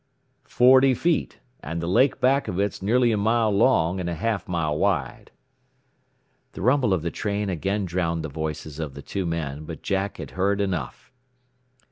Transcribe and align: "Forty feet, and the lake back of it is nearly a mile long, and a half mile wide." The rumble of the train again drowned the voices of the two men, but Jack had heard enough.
"Forty 0.49 0.95
feet, 0.95 1.37
and 1.61 1.79
the 1.79 1.85
lake 1.85 2.19
back 2.19 2.47
of 2.47 2.59
it 2.59 2.63
is 2.73 2.81
nearly 2.81 3.11
a 3.11 3.17
mile 3.17 3.51
long, 3.51 3.99
and 3.99 4.09
a 4.09 4.15
half 4.15 4.47
mile 4.47 4.75
wide." 4.75 5.29
The 6.53 6.63
rumble 6.63 6.91
of 6.91 7.03
the 7.03 7.11
train 7.11 7.49
again 7.51 7.85
drowned 7.85 8.23
the 8.23 8.27
voices 8.27 8.79
of 8.79 8.95
the 8.95 9.03
two 9.03 9.27
men, 9.27 9.63
but 9.65 9.83
Jack 9.83 10.17
had 10.17 10.31
heard 10.31 10.59
enough. 10.59 11.11